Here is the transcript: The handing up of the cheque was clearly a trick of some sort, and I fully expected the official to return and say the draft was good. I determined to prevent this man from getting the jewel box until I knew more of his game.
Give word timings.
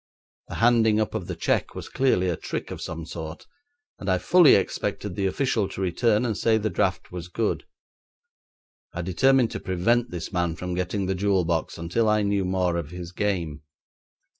The 0.47 0.55
handing 0.55 0.99
up 0.99 1.13
of 1.13 1.27
the 1.27 1.35
cheque 1.35 1.75
was 1.75 1.87
clearly 1.87 2.27
a 2.27 2.35
trick 2.35 2.71
of 2.71 2.81
some 2.81 3.05
sort, 3.05 3.45
and 3.99 4.09
I 4.09 4.17
fully 4.17 4.55
expected 4.55 5.13
the 5.13 5.27
official 5.27 5.69
to 5.69 5.81
return 5.81 6.25
and 6.25 6.35
say 6.35 6.57
the 6.57 6.71
draft 6.71 7.11
was 7.11 7.27
good. 7.27 7.65
I 8.93 9.03
determined 9.03 9.51
to 9.51 9.59
prevent 9.59 10.09
this 10.09 10.33
man 10.33 10.55
from 10.55 10.73
getting 10.73 11.05
the 11.05 11.13
jewel 11.13 11.45
box 11.45 11.77
until 11.77 12.09
I 12.09 12.23
knew 12.23 12.43
more 12.45 12.77
of 12.77 12.89
his 12.89 13.11
game. 13.11 13.61